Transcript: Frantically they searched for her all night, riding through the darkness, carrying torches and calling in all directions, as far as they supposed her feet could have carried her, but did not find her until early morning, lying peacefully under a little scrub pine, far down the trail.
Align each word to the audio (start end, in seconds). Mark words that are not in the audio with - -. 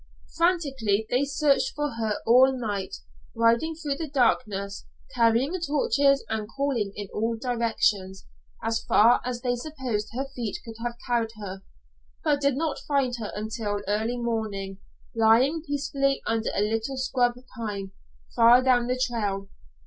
Frantically 0.35 1.05
they 1.11 1.23
searched 1.23 1.75
for 1.75 1.91
her 1.99 2.15
all 2.25 2.51
night, 2.57 2.95
riding 3.35 3.75
through 3.75 3.97
the 3.97 4.09
darkness, 4.09 4.87
carrying 5.13 5.53
torches 5.61 6.25
and 6.27 6.47
calling 6.49 6.91
in 6.95 7.07
all 7.13 7.35
directions, 7.37 8.25
as 8.63 8.83
far 8.83 9.21
as 9.23 9.41
they 9.43 9.55
supposed 9.55 10.09
her 10.15 10.25
feet 10.35 10.57
could 10.65 10.77
have 10.83 10.97
carried 11.05 11.33
her, 11.39 11.61
but 12.23 12.41
did 12.41 12.57
not 12.57 12.79
find 12.87 13.17
her 13.19 13.31
until 13.35 13.81
early 13.87 14.17
morning, 14.17 14.79
lying 15.15 15.61
peacefully 15.61 16.23
under 16.25 16.49
a 16.55 16.61
little 16.67 16.97
scrub 16.97 17.35
pine, 17.55 17.91
far 18.35 18.63
down 18.63 18.87
the 18.87 18.99
trail. 18.99 19.49